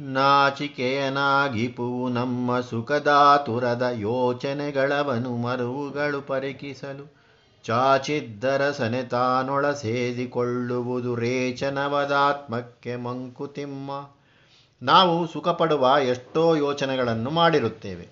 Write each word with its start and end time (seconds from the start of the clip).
ನಾಚಿಕೆಯನಾಗಿಪು 0.00 2.08
ನಮ್ಮ 2.08 2.60
ಸುಖದಾತುರದ 2.60 3.90
ಯೋಚನೆಗಳವನು 3.92 5.36
ಮರುವುಗಳು 5.36 6.26
ಪರಿಕಿಸಲು 6.26 7.18
ಚಾಚಿದ್ದರ 7.64 8.70
ಸನೆ 8.70 9.02
ತಾನೊಳ 9.02 9.72
ಸೇದಿಕೊಳ್ಳುವುದು 9.72 11.14
ರೇಚನವದಾತ್ಮಕ್ಕೆ 11.14 12.96
ಮಂಕುತಿಮ್ಮ. 12.96 14.08
ನಾವು 14.82 15.26
ಸುಖಪಡುವ 15.26 15.96
ಎಷ್ಟೋ 16.02 16.54
ಯೋಚನೆಗಳನ್ನು 16.54 17.30
ಮಾಡಿರುತ್ತೇವೆ. 17.30 18.08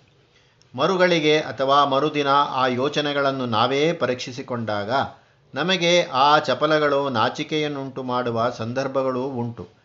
ಮರುಗಳಿಗೆ 0.75 1.39
ಅಥವಾ 1.39 1.85
ಮರುದಿನ 1.85 2.27
ಆ 2.49 2.67
ಯೋಚನೆಗಳನ್ನು 2.67 3.47
ನಾವೇ 3.47 3.93
ಪರೀಕ್ಷಿಸಿಕೊಂಡಾಗ 3.93 4.91
ನಮಗೆ 5.55 6.03
ಆ 6.03 6.39
ಚಪಲಗಳು 6.39 7.09
ನಾಚಿಕೆಯನ್ನುಂಟು 7.09 8.03
ಮಾಡುವ 8.03 8.51
ಸಂದರ್ಭಗಳೂ 8.51 9.23
ಉಂಟು. 9.23 9.76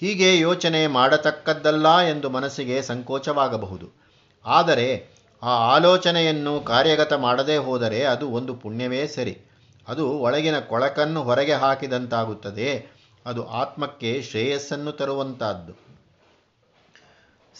ಹೀಗೆ 0.00 0.38
ಯೋಚನೆ 0.38 0.86
ಮಾಡತಕ್ಕದ್ದಲ್ಲ 0.86 1.98
ಎಂದು 1.98 2.30
ಮನಸ್ಸಿಗೆ 2.30 2.82
ಸಂಕೋಚವಾಗಬಹುದು. 2.82 3.86
ಆದರೆ 4.44 4.88
ಆ 5.42 5.54
ಆಲೋಚನೆಯನ್ನು 5.74 6.60
ಕಾರ್ಯಗತ 6.60 7.12
ಮಾಡದೇ 7.12 7.56
ಹೋದರೆ 7.56 8.04
ಅದು 8.04 8.28
ಒಂದು 8.28 8.54
ಪುಣ್ಯವೇ 8.54 9.06
ಸರಿ. 9.06 9.38
ಅದು 9.88 10.10
ಒಳಗಿನ 10.10 10.58
ಕೊಳಕನ್ನು 10.58 11.22
ಹೊರಗೆ 11.22 11.52
ಹಾಕಿದಂತಾಗುತ್ತದೆ. 11.52 12.70
ಅದು 13.26 13.46
ಆತ್ಮಕ್ಕೆ 13.46 14.22
ಶ್ರೇಯಸ್ಸನ್ನು 14.22 14.92
ತರುವಂತಹದ್ದು 14.92 15.74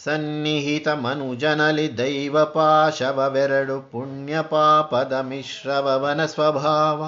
ಸನ್ನಿಹಿತ 0.03 0.87
ಮನುಜನಲಿ 0.87 1.97
ದೈವ 1.97 2.45
ಪಾಶವವೆರಡು 2.45 3.81
ಪುಣ್ಯ 3.81 4.41
ಪಾಪದ 4.41 5.13
ಮಿಶ್ರವವನ 5.13 6.25
ಸ್ವಭಾವ. 6.25 7.01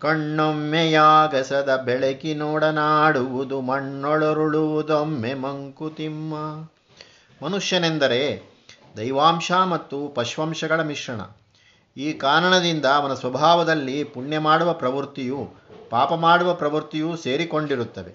ಕಣ್ಣೊಮ್ಮೆಯಾಗಸದ 0.00 1.82
ಬೆಳಕಿನೊಡನಾಡುವುದು 1.84 3.60
ಮಣ್ಣೊಳರುಳುವುದೊಮ್ಮೆ 3.60 5.34
ಮಂಕುತಿಮ್ಮ. 5.34 6.34
ಮನುಷ್ಯನೆಂದರೆ 7.44 8.42
ದೈವಾಂಶ 8.96 9.52
ಮತ್ತು 9.52 10.08
ಪಶ್ವಂಶಗಳ 10.08 10.82
ಮಿಶ್ರಣ. 10.82 11.20
ಈ 11.96 12.12
ಕಾರಣದಿಂದ 12.12 12.84
ಅವನ 12.84 13.14
ಸ್ವಭಾವದಲ್ಲಿ 13.14 14.04
ಪುಣ್ಯ 14.04 14.38
ಮಾಡುವ 14.38 14.72
ಪ್ರವೃತ್ತಿಯು 14.72 15.54
ಪಾಪ 15.90 16.14
ಮಾಡುವ 16.14 16.54
ಪ್ರವೃತ್ತಿಯೂ 16.54 17.16
ಸೇರಿಕೊಂಡಿರುತ್ತವೆ. 17.16 18.14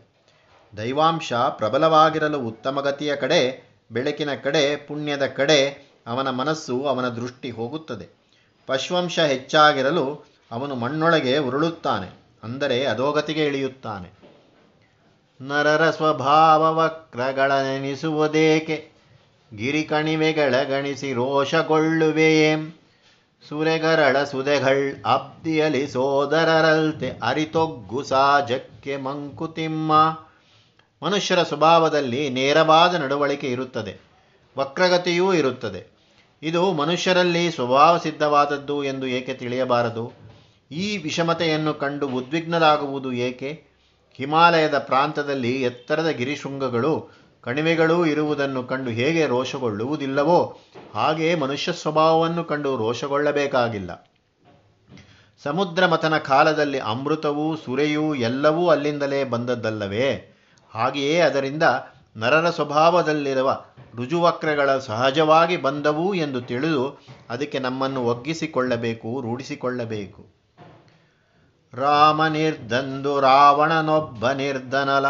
ದೈವಾಂಶ 0.77 1.33
ಪ್ರಬಲವಾಗಿರಲು 1.33 2.39
ಉತ್ತಮ 2.39 2.81
ಗತಿಯ 2.81 3.15
ಕಡೆ, 3.15 3.69
ಬೆಳಕಿನ 3.91 4.33
ಕಡೆ, 4.33 4.75
ಪುಣ್ಯದ 4.75 5.25
ಕಡೆ 5.25 5.91
ಅವನ 6.07 6.29
ಮನಸ್ಸು 6.29 6.85
ಅವನ 6.85 7.07
ದೃಷ್ಟಿ 7.07 7.51
ಹೋಗುತ್ತದೆ. 7.51 8.07
ಪಶ್ವಂಶ 8.67 9.19
ಹೆಚ್ಚಾಗಿರಲು 9.19 10.34
ಅವನು 10.51 10.75
ಮಣ್ಣೊಳಗೆ 10.75 11.37
ಉರುಳುತ್ತಾನೆ, 11.37 12.09
ಅಂದರೆ 12.43 12.85
ಅಧೋಗತಿಗೆ 12.85 13.45
ಇಳಿಯುತ್ತಾನೆ. 13.45 14.25
ನರರ 15.39 15.91
ಸ್ವಭಾವ 15.91 16.75
ವಕ್ರಗಳನೆನಿಸುವುದೇಕೆ 16.75 18.91
ಗಿರಿಕಣಿವೆಗಳ 19.51 20.63
ಗಣಿಸಿ 20.63 21.13
ರೋಷಗೊಳ್ಳುವೆಯೇಂ? 21.13 22.73
ಸುರೆಗರಳ 23.43 24.23
ಸುದೆಗಳ್ 24.23 25.05
ಅಬ್ದಿಯಲಿ 25.05 25.87
ಸೋದರರಲ್ತೆ 25.87 27.19
ಅರಿತೊಗ್ಗು 27.23 28.03
ಸಾಜಕ್ಕೆ 28.03 28.97
ಮಂಕುತಿಮ್ಮ. 28.97 30.17
ಮನುಷ್ಯರ 31.01 31.43
ಸ್ವಭಾವದಲ್ಲಿ 31.43 32.29
ನೇರವಾದ 32.29 32.95
ನಡವಳಿಕೆ 32.95 33.47
ಇರುತ್ತದೆ, 33.47 33.99
ವಕ್ರಗತಿಯೂ 34.55 35.33
ಇರುತ್ತದೆ. 35.33 35.95
ಇದು 36.41 36.71
ಮನುಷ್ಯರಲ್ಲಿ 36.71 37.51
ಸ್ವಭಾವ 37.51 37.97
ಸಿದ್ಧವಾದದ್ದು 37.97 38.83
ಎಂದು 38.83 39.07
ಏಕೆ 39.07 39.33
ತಿಳಿಯಬಾರದು? 39.33 40.24
ಈ 40.71 40.97
ವಿಷಮತೆಯನ್ನು 40.97 41.73
ಕಂಡು 41.73 42.07
ಉದ್ವಿಗ್ನರಾಗುವುದು 42.07 43.11
ಏಕೆ? 43.11 43.63
ಹಿಮಾಲಯದ 44.13 44.77
ಪ್ರಾಂತದಲ್ಲಿ 44.77 45.61
ಎತ್ತರದ 45.61 46.07
ಗಿರಿಶೃಂಗಗಳು, 46.07 47.09
ಕಣಿವೆಗಳೂ 47.41 48.05
ಇರುವುದನ್ನು 48.05 48.63
ಕಂಡು 48.63 48.91
ಹೇಗೆ 48.91 49.25
ರೋಷಗೊಳ್ಳುವುದಿಲ್ಲವೋ 49.25 50.59
ಹಾಗೆ 50.93 51.35
ಮನುಷ್ಯ 51.35 51.73
ಸ್ವಭಾವವನ್ನು 51.73 52.43
ಕಂಡು 52.43 52.77
ರೋಷಗೊಳ್ಳಬೇಕಾಗಿಲ್ಲ. 52.77 54.11
ಸಮುದ್ರ 55.43 55.85
ಮಥನ 55.85 56.17
ಕಾಲದಲ್ಲಿ 56.17 56.79
ಅಮೃತವೂ, 56.79 57.55
ಸುರೆಯೂ 57.55 58.15
ಎಲ್ಲವೂ 58.15 58.67
ಅಲ್ಲಿಂದಲೇ 58.67 59.23
ಬಂದದ್ದಲ್ಲವೇ? 59.23 60.35
ಹಾಗೆಯೇ 60.69 61.19
ಅದರಿಂದ 61.19 61.63
ನರರ 62.17 62.49
ಸ್ವಭಾವದಲ್ಲಿರುವ 62.49 63.63
ರುಜುವಕ್ರಗಳ 63.95 64.77
ಸಹಜವಾಗಿ 64.77 65.57
ಬಂದವು 65.57 66.13
ಎಂದು 66.13 66.41
ತಿಳಿದು 66.41 66.99
ಅದಕ್ಕೆ 67.29 67.59
ನಮ್ಮನ್ನು 67.59 68.05
ಒಗ್ಗಿಸಿಕೊಳ್ಳಬೇಕು, 68.05 69.21
ರೂಢಿಸಿಕೊಳ್ಳಬೇಕು. 69.21 70.34
ರಾಮ 71.75 72.27
ನಿರ್ದಂದು 72.27 73.19
ರಾವಣನೊಬ್ಬ 73.19 74.31
ನಿರ್ಧನಲ 74.31 75.05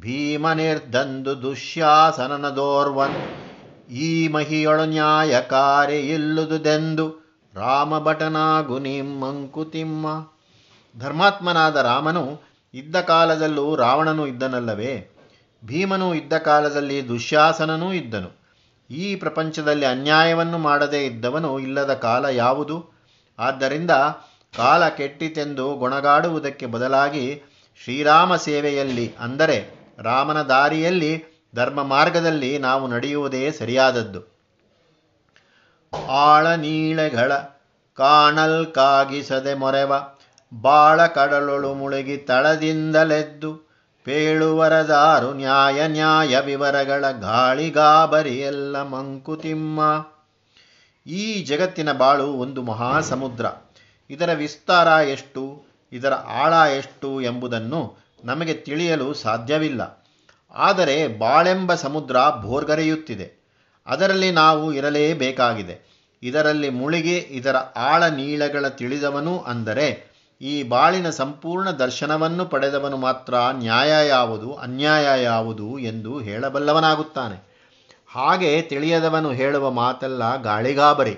ಭೀಮ 0.00 0.52
ನಿರ್ದಂದು 0.52 1.42
ದುಶ್ಯಾಸನನದೋರ್ವನ್. 1.42 3.14
ಈ 3.90 4.28
ಮಹಿಯೊಳು 4.28 4.84
ನ್ಯಾಯಕಾರಿ 4.84 6.00
ಇಲ್ಲುದುದೆಂದು 6.00 7.26
ರಾಮಭಟನಾಗು 7.54 8.78
ನಿಮ್ಮಂಕುತಿಮ್ಮ. 8.78 10.06
ಧರ್ಮಾತ್ಮನಾದ 10.98 11.76
ರಾಮನು 11.76 12.40
ಇದ್ದ 12.74 12.96
ಕಾಲದಲ್ಲೂ 12.96 13.76
ರಾವಣನು 13.76 14.26
ಇದ್ದನಲ್ಲವೇ? 14.26 15.10
ಭೀಮನು 15.64 16.14
ಇದ್ದ 16.14 16.32
ಕಾಲದಲ್ಲಿ 16.32 17.08
ದುಶ್ಯಾಸನನೂ 17.08 17.92
ಇದ್ದನು. 17.92 18.46
ಈ 18.90 19.16
ಪ್ರಪಂಚದಲ್ಲಿ 19.16 19.86
ಅನ್ಯಾಯವನ್ನು 19.86 20.58
ಮಾಡದೇ 20.58 21.06
ಇದ್ದವನು 21.06 21.58
ಇಲ್ಲದ 21.58 21.94
ಕಾಲ 21.94 22.24
ಯಾವುದು? 22.24 22.90
ಆದ್ದರಿಂದ 23.38 23.90
ಕಾಲ 24.56 24.88
ಕೆಟ್ಟಿತೆಂದು 24.88 25.76
ಗೊಣಗಾಡುವುದಕ್ಕೆ 25.76 26.66
ಬದಲಾಗಿ 26.66 27.42
ಶ್ರೀರಾಮ 27.84 28.36
ಸೇವೆಯಲ್ಲಿ, 28.36 29.14
ಅಂದರೆ 29.20 29.70
ರಾಮನ 29.98 30.42
ದಾರಿಯಲ್ಲಿ, 30.42 31.24
ಧರ್ಮ 31.54 31.82
ಮಾರ್ಗದಲ್ಲಿ 31.82 32.58
ನಾವು 32.58 32.86
ನಡೆಯುವುದೇ 32.86 33.50
ಸರಿಯಾದದ್ದು. 33.50 34.36
ಆಳ 36.08 36.54
ನೀಳೆಗಳ 36.54 37.32
ಕಾಣಲ್ 37.94 38.66
ಕಾಗಿಸದೆ 38.66 39.54
ಮೊರೆವ, 39.54 39.92
ಬಾಳ 40.60 41.06
ಕಡಲೊಳು 41.06 41.74
ಮುಳುಗಿ 41.74 42.16
ತಳದಿಂದಲೆದ್ದು 42.16 43.66
ಪೇಳುವರದಾರು 44.04 45.32
ನ್ಯಾಯ 45.32 45.86
ನ್ಯಾಯ 45.86 46.40
ವಿವರಗಳ 46.40 47.10
ಗಾಳಿಗಾಬರಿಯೆಲ್ಲ 47.10 48.82
ಮಂಕುತಿಮ್ಮ. 48.82 49.80
ಈ 51.06 51.44
ಜಗತ್ತಿನ 51.44 51.92
ಬಾಳು 51.92 52.26
ಒಂದು 52.26 52.62
ಮಹಾಸಮುದ್ರ. 52.62 53.46
ಇದರ 54.10 54.32
ವಿಸ್ತಾರ 54.32 54.86
ಎಷ್ಟು, 54.86 55.64
ಇದರ 55.92 56.14
ಆಳ 56.14 56.52
ಎಷ್ಟು 56.52 57.20
ಎಂಬುದನ್ನು 57.20 57.96
ನಮಗೆ 58.24 58.54
ತಿಳಿಯಲು 58.54 59.14
ಸಾಧ್ಯವಿಲ್ಲ. 59.14 60.06
ಆದರೆ 60.54 61.08
ಬಾಳೆಂಬ 61.18 61.74
ಸಮುದ್ರ 61.74 62.16
ಭೋರ್ಗರೆಯುತ್ತಿದೆ. 62.40 63.46
ಅದರಲ್ಲಿ 63.86 64.30
ನಾವು 64.30 64.72
ಇರಲೇಬೇಕಾಗಿದೆ. 64.72 65.96
ಇದರಲ್ಲಿ 66.22 66.68
ಮುಳುಗಿ 66.68 67.16
ಇದರ 67.16 67.56
ಆಳ 67.76 68.06
ನೀಳಗಳ 68.06 68.68
ತಿಳಿದವನು 68.68 69.38
ಅಂದರೆ, 69.38 70.16
ಈ 70.40 70.62
ಬಾಳಿನ 70.62 71.10
ಸಂಪೂರ್ಣ 71.10 71.70
ದರ್ಶನವನ್ನು 71.70 72.46
ಪಡೆದವನು 72.46 72.96
ಮಾತ್ರ 72.96 73.34
ನ್ಯಾಯ 73.52 74.08
ಯಾವುದು, 74.08 74.54
ಅನ್ಯಾಯ 74.54 75.22
ಯಾವುದು 75.22 75.78
ಎಂದು 75.78 76.20
ಹೇಳಬಲ್ಲವನಾಗುತ್ತಾನೆ. 76.20 77.46
ಹಾಗೆ 78.08 78.62
ತಿಳಿಯದವನು 78.62 79.32
ಹೇಳುವ 79.32 79.70
ಮಾತೆಲ್ಲ 79.70 80.42
ಗಾಳಿಗಾಬರಿ. 80.42 81.16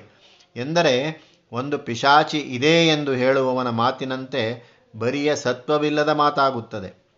ಎಂದರೆ 0.57 1.28
ಒಂದು 1.53 1.79
ಪಿಶಾಚಿ 1.79 2.39
ಇದೆ 2.39 2.87
ಎಂದು 2.87 3.13
ಹೇಳುವವನ 3.13 3.83
ಮಾತಿನಂತೆ 3.83 4.73
ಬರಿಯ 4.97 5.37
ಸತ್ವವಿಲ್ಲದ 5.37 6.09
ಮಾತಾಗುತ್ತದೆ. 6.09 7.09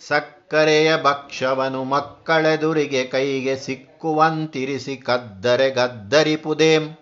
ಸಕ್ಕರೆಯ 0.00 1.02
ಭಕ್ಷವನು 1.02 1.84
ಮಕ್ಕಳೆದುರಿಗೆ 1.84 3.04
ಕೈಗೆ 3.04 3.56
ಸಿಕ್ಕುವಂತಿರಿಸಿ 3.56 4.96
ಕದ್ದರೆ 4.96 5.70
ಗದ್ದರಿಪುದೇಂ 5.70 6.96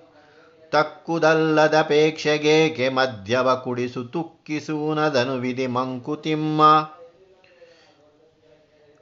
ತಕ್ಕುದಲ್ಲದಪೇಕ್ಷೆಗೇಕೆ 0.73 2.89
ಮದ್ಯವ 2.89 3.61
ಕುಡಿಸು 3.65 4.05
ತುಕ್ಕಿಸೂನದನು 4.05 5.35
ವಿಧಿ 5.35 5.67
ಮಂಕುತಿಮ್ಮ 5.67 6.63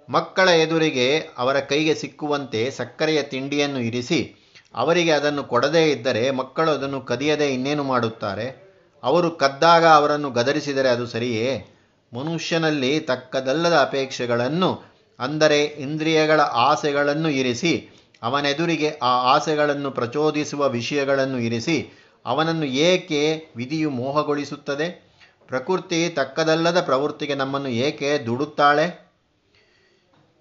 ಮಕ್ಕಳ 0.09 0.49
ಎದುರಿಗೆ 0.49 1.33
ಅವರ 1.39 1.61
ಕೈಗೆ 1.61 1.95
ಸಿಕ್ಕುವಂತೆ 1.95 2.71
ಸಕ್ಕರೆಯ 2.71 3.23
ತಿಂಡಿಯನ್ನು 3.23 3.81
ಇರಿಸಿ 3.81 4.46
ಅವರಿಗೆ 4.75 5.11
ಅದನ್ನು 5.11 5.45
ಕೊಡದೇ 5.45 5.91
ಇದ್ದರೆ 5.91 6.31
ಮಕ್ಕಳು 6.31 6.71
ಅದನ್ನು 6.71 7.01
ಕದಿಯದೆ 7.01 7.55
ಇನ್ನೇನು 7.55 7.85
ಮಾಡುತ್ತಾರೆ? 7.85 8.67
ಅವರು 9.03 9.31
ಕದ್ದಾಗ 9.31 9.85
ಅವರನ್ನು 9.87 10.31
ಗದರಿಸಿದರೆ 10.31 10.89
ಅದು 10.89 11.07
ಸರಿಯೇ? 11.07 11.77
ಮನುಷ್ಯನಲ್ಲಿ 12.15 13.01
ತಕ್ಕದಲ್ಲದ 13.01 13.77
ಅಪೇಕ್ಷೆಗಳನ್ನು, 13.77 14.85
ಅಂದರೆ 15.21 15.65
ಇಂದ್ರಿಯಗಳ 15.65 16.41
ಆಸೆಗಳನ್ನು 16.41 17.29
ಇರಿಸಿ, 17.29 17.89
ಅವನೆದುರಿಗೆ 18.23 18.99
ಆ 19.03 19.35
ಆಸೆಗಳನ್ನು 19.35 19.91
ಪ್ರಚೋದಿಸುವ 19.91 20.69
ವಿಷಯಗಳನ್ನು 20.69 21.39
ಇರಿಸಿ, 21.39 21.93
ಅವನನ್ನು 22.27 22.67
ಏಕೆ 22.67 23.51
ವಿಧಿಯು 23.57 23.91
ಮೋಹಗೊಳಿಸುತ್ತದೆ? 23.91 25.07
ಪ್ರಕೃತಿ 25.49 26.09
ತಕ್ಕದಲ್ಲದ 26.09 26.81
ಪ್ರವೃತ್ತಿಗೆ 26.81 27.35
ನಮ್ಮನ್ನು 27.35 27.69
ಏಕೆ 27.69 28.19
ದುಡುತ್ತಾಳೆ? 28.19 28.87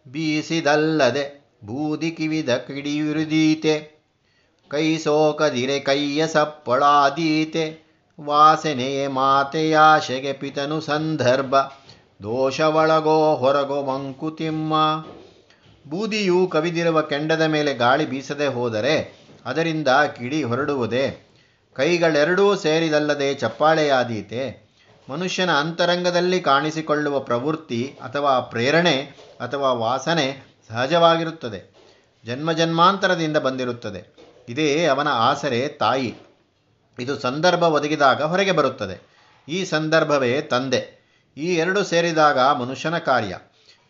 ಬೀಸಿದಲ್ಲದೆ 0.08 1.46
ಬೂದಿ 1.64 2.12
ಕಿವಿದ 2.12 2.50
ಕಿಡಿಯುರಿದೀತೆ. 2.58 3.95
ಕೈ 4.76 4.98
ಸೋಕದಿರೆ 4.98 5.80
ಕೈಯ 5.80 6.28
ಸಪ್ಪಳಾದೀತೆ. 6.28 7.80
ವಾಸನೆಯೇ 8.22 9.08
ಮಾತೆಯಾಶೆಗೆ 9.08 10.34
ಪಿತನು 10.34 10.82
ಸಂದರ್ಭ. 10.82 11.56
ದೋಷವಳಗೋ 12.24 13.36
ಹೊರಗೋ 13.36 13.84
ಮಂಕುತಿಮ್ಮ 13.84 15.06
ಬೂದಿಯು 15.90 16.48
ಕವಿದಿರುವ 16.48 17.02
ಕೆಂಡದ 17.02 17.42
ಮೇಲೆ 17.42 17.74
ಗಾಳಿ 17.74 18.06
ಬೀಸದೆ 18.06 18.48
ಹೋದರೆ 18.48 19.16
ಅದರಿಂದ 19.46 19.88
ಕಿಡಿ 19.88 20.44
ಹೊರಡುವುದೇ. 20.44 21.32
ಕೈಗಳೆರಡೂ 21.74 22.56
ಸೇರಿದಲ್ಲದೆ 22.56 23.34
ಚಪ್ಪಾಳೆಯಾದೀತೆ. 23.34 24.74
ಮನುಷ್ಯನ 25.10 25.52
ಅಂತರಂಗದಲ್ಲಿ 25.52 26.42
ಕಾಣಿಸಿಕೊಳ್ಳುವ 26.42 27.20
ಪ್ರವೃತ್ತಿ 27.20 27.96
ಅಥವಾ 28.04 28.40
ಪ್ರೇರಣೆ 28.40 29.02
ಅಥವಾ 29.40 29.74
ವಾಸನೆ 29.74 30.58
ಸಹಜವಾಗಿರುತ್ತದೆ. 30.70 31.76
ಜನ್ಮ 32.26 32.52
ಜನ್ಮಾಂತರದಿಂದ 32.52 33.38
ಬಂದಿರುತ್ತದೆ. 33.38 34.15
ಇದೇ 34.50 34.86
ಅವನ 34.86 35.08
ಆಸರೆ 35.12 35.68
ತಾಯಿ. 35.68 36.16
ಇದು 37.00 37.20
ಸಂದರ್ಭ 37.20 37.64
ಒದಗಿದಾಗ 37.64 38.22
ಹೊರಗೆ 38.22 38.52
ಬರುತ್ತದೆ. 38.52 39.16
ಈ 39.50 39.66
ಸಂದರ್ಭವೇ 39.66 40.42
ತಂದೆ. 40.42 41.06
ಈ 41.38 41.56
ಎರಡು 41.56 41.84
ಸೇರಿದಾಗ 41.84 42.40
ಮನುಷ್ಯನ 42.40 42.98
ಕಾರ್ಯ. 42.98 43.38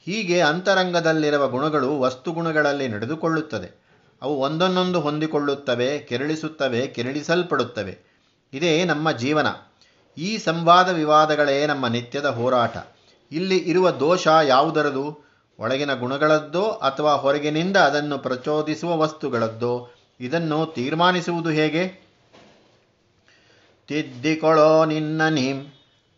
ಹೀಗೆ 0.06 0.42
ಅಂತರಂಗದಲ್ಲಿರುವ 0.42 1.48
ಗುಣಗಳು 1.48 2.00
ವಸ್ತುಗುಣಗಳಲ್ಲಿ 2.00 2.88
ನಡೆದುಕೊಳ್ಳುತ್ತದೆ. 2.88 3.86
ಅವು 4.22 4.36
ಒಂದನ್ನೊಂದು 4.36 5.02
ಹೊಂದಿಕೊಳ್ಳುತ್ತವೆ, 5.02 6.00
ಕೆರಳಿಸುತ್ತವೆ, 6.00 6.88
ಕೆರಳಿಸಲ್ಪಡುತ್ತವೆ. 6.88 8.00
ಇದೇ 8.54 8.84
ನಮ್ಮ 8.84 9.12
ಜೀವನ. 9.12 9.48
ಈ 10.18 10.38
ಸಂವಾದ 10.38 10.90
ವಿವಾದಗಳೇ 10.90 11.66
ನಮ್ಮ 11.66 11.88
ನಿತ್ಯದ 11.88 12.26
ಹೋರಾಟ. 12.26 12.78
ಇಲ್ಲಿ 13.32 13.58
ಇರುವ 13.58 13.92
ದೋಷ 13.92 14.28
ಯಾವುದರದು? 14.28 15.26
ಒಳಗಿನ 15.60 15.94
ಗುಣಗಳದ್ದೋ 15.94 16.64
ಅಥವಾ 16.64 17.14
ಹೊರಗಿನಿಂದ 17.14 17.78
ಅದನ್ನು 17.78 18.18
ಪ್ರಚೋದಿಸುವ 18.18 18.98
ವಸ್ತುಗಳದ್ದೋ? 18.98 19.90
ಇದನ್ನು 20.20 20.66
ತೀರ್ಮಾನಿಸುವುದು 20.66 21.50
ಹೇಗೆ? 21.50 22.06
ತಿದ್ದಿಕೊಳ್ಳೋ 23.88 24.86
ನಿನ್ನ 24.86 25.28
ನೀಂ 25.30 25.74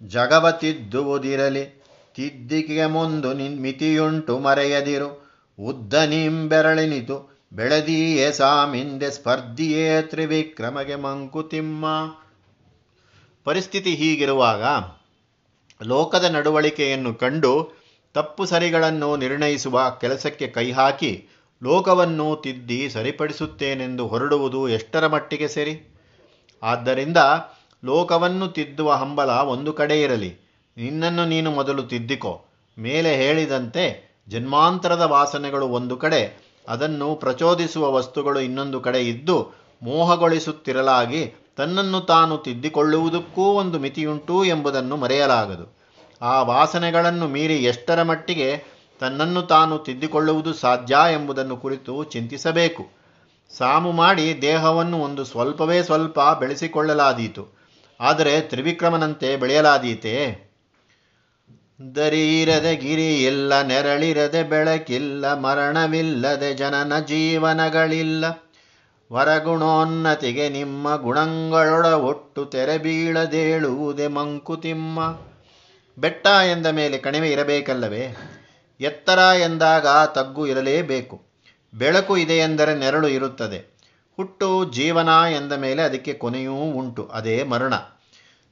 ಜಗವ 0.08 0.52
ತಿದ್ದುವುದಿರಲಿ 0.52 1.66
ತಿದ್ದಿಕೆಗೆ 2.16 2.86
ಮುಂದು 2.86 3.34
ನಿನ್ 3.34 3.60
ಮಿತಿಯುಂಟು 3.60 4.40
ಮರೆಯದಿರು. 4.40 5.28
ಉದ್ದ 5.60 5.94
ಬೆರಳಿನಿತು 6.48 7.40
ಬೆಳೆದಿಯೇ 7.54 8.32
ಸಾಮಿಂದೆ 8.32 9.12
ಸ್ಪರ್ಧಿಯೇ 9.12 10.02
ತ್ರಿವಿಕ್ರಮಗೆ 10.02 10.96
ಮಂಕುತಿಮ್ಮ 10.96 11.86
ಪರಿಸ್ಥಿತಿ 13.44 13.96
ಹೀಗಿರುವಾಗ 13.96 14.64
ಲೋಕದ 15.84 16.24
ನಡವಳಿಕೆಯನ್ನು 16.24 17.14
ಕಂಡು 17.14 17.72
ತಪ್ಪು 18.14 18.46
ಸರಿಗಳನ್ನು 18.46 19.16
ನಿರ್ಣಯಿಸುವ 19.16 19.98
ಕೆಲಸಕ್ಕೆ 20.02 20.48
ಕೈಹಾಕಿ 20.48 21.28
ಲೋಕವನ್ನು 21.64 22.36
ತಿದ್ದಿ 22.36 22.90
ಸರಿಪಡಿಸುತ್ತೇನೆಂದು 22.90 24.08
ಹೊರಡುವುದು 24.08 24.70
ಎಷ್ಟರ 24.70 25.08
ಮಟ್ಟಿಗೆ 25.08 25.48
ಸರಿ? 25.48 25.98
ಆದ್ದರಿಂದ 26.64 27.18
ಲೋಕವನ್ನು 27.86 28.48
ತಿದ್ದುವ 28.48 28.92
ಹಂಬಲ 28.92 29.30
ಒಂದು 29.30 29.74
ಕಡೆ 29.74 30.02
ಇರಲಿ. 30.02 30.48
ನಿನ್ನನ್ನು 30.78 31.26
ನೀನು 31.26 31.52
ಮೊದಲು 31.52 31.84
ತಿದ್ದಿಕೋ. 31.84 32.46
ಮೇಲೆ 32.80 33.16
ಹೇಳಿದಂತೆ 33.16 34.16
ಜನ್ಮಾಂತರದ 34.30 35.02
ವಾಸನೆಗಳು 35.02 35.68
ಒಂದು 35.68 35.98
ಕಡೆ, 35.98 36.48
ಅದನ್ನು 36.70 37.16
ಪ್ರಚೋದಿಸುವ 37.16 37.92
ವಸ್ತುಗಳು 37.92 38.40
ಇನ್ನೊಂದು 38.40 38.80
ಕಡೆ 38.80 39.02
ಇದ್ದು 39.02 39.52
ಮೋಹಗೊಳಿಸುತ್ತಿರಲಾಗಿ 39.84 41.34
ತನ್ನನ್ನು 41.58 42.02
ತಾನು 42.02 42.38
ತಿದ್ದಿಕೊಳ್ಳುವುದಕ್ಕೂ 42.38 43.42
ಒಂದು 43.42 43.80
ಮಿತಿಯುಂಟು 43.80 44.46
ಎಂಬುದನ್ನು 44.46 44.98
ಮರೆಯಲಾಗದು. 44.98 45.78
ಆ 46.22 46.42
ವಾಸನೆಗಳನ್ನು 46.42 47.28
ಮೀರಿ 47.28 47.56
ಎಷ್ಟರ 47.56 48.04
ಮಟ್ಟಿಗೆ 48.04 48.77
ತನ್ನನ್ನು 49.00 49.42
ತಾನು 49.42 49.78
ತಿದ್ದಿಕೊಳ್ಳುವುದು 49.78 50.54
ಸಾಧ್ಯ 50.54 50.98
ಎಂಬುದನ್ನು 51.12 51.58
ಕುರಿತು 51.58 52.04
ಚಿಂತಿಸಬೇಕು. 52.04 52.90
ಸಾಮು 53.58 53.92
ಮಾಡಿ 53.92 54.42
ದೇಹವನ್ನು 54.42 55.00
ಒಂದು 55.00 55.24
ಸ್ವಲ್ಪವೇ 55.24 55.84
ಸ್ವಲ್ಪ 55.84 56.20
ಬೆಳೆಸಿಕೊಳ್ಳಲಾದೀತು. 56.40 57.58
ಆದರೆ 58.00 58.42
ತ್ರಿವಿಕ್ರಮನಂತೆ 58.42 59.38
ಬೆಳೆಯಲಾದೀತೆ? 59.38 60.48
ದರಿಯಿರದೆ 61.96 62.76
ಗಿರಿ 62.76 63.24
ಇಲ್ಲ 63.24 63.62
ನೆರಳಿರದೆ 63.62 64.44
ಬೆಳಕಿಲ್ಲ, 64.44 65.40
ಮರಣವಿಲ್ಲದೆ 65.40 66.54
ಜನನ 66.54 67.00
ಜೀವನಗಳಿಲ್ಲ. 67.00 68.26
ವರಗುಣೋನ್ನತಿಗೆ 69.14 70.50
ನಿಮ್ಮ 70.50 70.96
ಗುಣಗಳೊಡ 70.96 71.86
ಒಟ್ಟು 71.86 72.46
ತೆರೆ 72.46 72.78
ಬೀಳದೇಳುವುದೇ 72.78 74.08
ಮಂಕುತಿಮ್ಮ. 74.08 75.18
ಬೆಟ್ಟ 75.98 76.28
ಎಂದ 76.28 76.68
ಮೇಲೆ 76.68 76.98
ಕಣಿವೆ 76.98 77.32
ಇರಬೇಕಲ್ಲವೇ? 77.32 78.37
ಎತ್ತರ 78.82 79.20
ಎಂದಾಗ 79.42 79.88
ತಗ್ಗು 80.06 80.48
ಇರಲೇಬೇಕು. 80.48 81.22
ಬೆಳಕು 81.74 82.18
ಇದೆಯೆಂದರೆ 82.18 82.76
ನೆರಳು 82.76 83.08
ಇರುತ್ತದೆ. 83.08 83.78
ಹುಟ್ಟು 84.16 84.72
ಜೀವನ 84.72 85.10
ಎಂದ 85.32 85.52
ಮೇಲೆ 85.52 85.82
ಅದಕ್ಕೆ 85.82 86.14
ಕೊನೆಯೂ 86.14 86.54
ಉಂಟು. 86.54 87.10
ಅದೇ 87.14 87.44
ಮರಣ. 87.44 87.74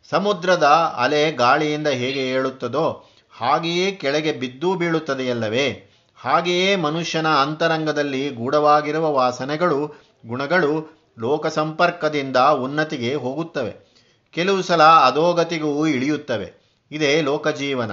ಸಮುದ್ರದ 0.10 0.63
ಅಲೆ 0.98 1.31
ಗಾಳಿಯಿಂದ 1.31 1.88
ಹೇಗೆ 1.88 2.27
ಏಳುತ್ತದೋ 2.30 3.10
ಹಾಗೆಯೇ 3.31 3.92
ಕೆಳಗೆ 3.92 4.31
ಬಿದ್ದೂ 4.31 4.75
ಬೀಳುತ್ತದೆಯಲ್ಲವೇ? 4.75 5.89
ಹಾಗೆಯೇ 6.16 6.75
ಮನುಷ್ಯನ 6.75 7.27
ಅಂತರಂಗದಲ್ಲಿ 7.27 8.30
ಗೂಢವಾಗಿರುವ 8.30 9.12
ವಾಸನೆಗಳು, 9.12 9.95
ಗುಣಗಳು 10.27 10.95
ಲೋಕ 11.19 11.48
ಸಂಪರ್ಕದಿಂದ 11.48 12.38
ಉನ್ನತಿಗೆ 12.38 13.16
ಹೋಗುತ್ತವೆ. 13.16 13.95
ಕೆಲವು 14.31 14.62
ಸಲ 14.62 14.83
ಅಧೋಗತಿಗೂ 14.83 15.88
ಇಳಿಯುತ್ತವೆ. 15.88 16.54
ಇದೇ 16.92 17.22
ಲೋಕಜೀವನ. 17.22 17.92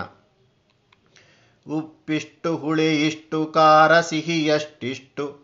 ಉಪ್ಪಿಷ್ಟು 1.68 2.56
ಹುಳಿ 2.56 3.06
ಇಷ್ಟು 3.06 3.46
ಕಾರ 3.46 4.00
ಸಿಹಿಯಷ್ಟಿಷ್ಟು 4.00 5.38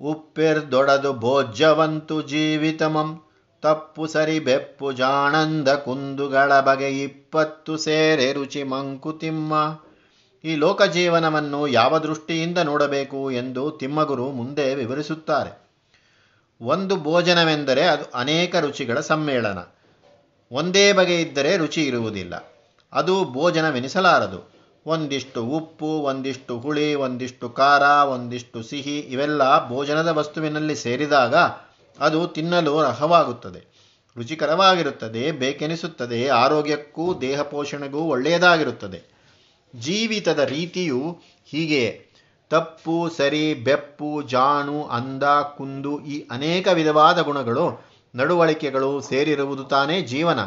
ಉಪ್ಪಿರ್ದೊಡದು 0.00 1.12
ಭೋಜ್ಯವಂತು 1.12 2.22
ಜೀವಿತಮಂ. 2.22 3.22
ತಪ್ಪು 3.62 4.06
ಸರಿ 4.06 4.40
ಬೆಪ್ಪು 4.40 4.92
ಜಾಣಂದ 4.92 5.68
ಕುಂದುಗಳ 5.68 6.60
ಬಗೆ 6.60 7.02
ಇಪ್ಪತ್ತು 7.02 7.76
ಸೇರೆ 7.76 8.32
ರುಚಿ 8.32 8.62
ಮಂಕುತಿಮ್ಮ 8.62 9.80
ಈ 10.44 10.54
ಲೋಕಜೀವನವನ್ನು 10.54 11.68
ಯಾವ 11.68 11.98
ದೃಷ್ಟಿಯಿಂದ 11.98 12.58
ನೋಡಬೇಕು 12.58 13.30
ಎಂದು 13.30 13.70
ತಿಮ್ಮಗುರು 13.70 14.30
ಮುಂದೆ 14.30 14.74
ವಿವರಿಸುತ್ತಾರೆ. 14.74 15.68
ಒಂದು 16.60 16.96
ಭೋಜನವೆಂದರೆ 16.96 17.82
ಅದು 17.82 18.04
ಅನೇಕ 18.14 18.56
ರುಚಿಗಳ 18.56 19.00
ಸಮ್ಮೇಳನ. 19.00 19.58
ಒಂದೇ 20.52 20.92
ಬಗೆ 20.92 21.20
ಇದ್ದರೆ 21.20 21.56
ರುಚಿ 21.56 21.86
ಇರುವುದಿಲ್ಲ. 21.86 22.52
ಅದು 22.92 23.24
ಭೋಜನವೆನಿಸಲಾರದು. 23.24 24.55
ಒಂದಿಷ್ಟು 24.86 25.44
ಉಪ್ಪು, 25.44 25.86
ಒಂದಿಷ್ಟು 25.86 26.58
ಹುಳಿ, 26.58 26.94
ಒಂದಿಷ್ಟು 26.94 27.50
ಖಾರ, 27.50 27.82
ಒಂದಿಷ್ಟು 27.82 28.62
ಸಿಹಿ 28.62 28.98
ಇವೆಲ್ಲ 28.98 29.68
ಭೋಜನದ 29.68 30.08
ವಸ್ತುವಿನಲ್ಲಿ 30.08 30.76
ಸೇರಿದಾಗ 30.76 31.34
ಅದು 32.00 32.28
ತಿನ್ನಲು 32.28 32.82
ರಹವಾಗುತ್ತದೆ 32.82 33.76
ರುಚಿಕರವಾಗಿರುತ್ತದೆ, 34.16 35.32
ಬೇಕೆನಿಸುತ್ತದೆ, 35.32 36.28
ಆರೋಗ್ಯಕ್ಕೂ 36.28 37.20
ದೇಹ 37.20 37.42
ಪೋಷಣೆಗೂ 37.42 37.98
ಒಳ್ಳೆಯದಾಗಿರುತ್ತದೆ. 37.98 39.16
ಜೀವಿತದ 39.76 40.38
ರೀತಿಯು 40.38 41.18
ಹೀಗೆಯೇ 41.44 42.06
ತಪ್ಪು, 42.50 43.10
ಸರಿ, 43.16 43.54
ಬೆಪ್ಪು, 43.54 44.22
ಜಾಣು 44.22 44.84
ಅಂದ 44.84 45.22
ಕುಂದು 45.56 46.00
ಈ 46.00 46.28
ಅನೇಕ 46.30 46.68
ವಿಧವಾದ 46.68 47.18
ಗುಣಗಳು 47.20 47.84
ನಡವಳಿಕೆಗಳು 48.14 49.00
ಸೇರಿರುವುದು 49.00 49.64
ತಾನೇ 49.64 50.00
ಜೀವನ. 50.00 50.38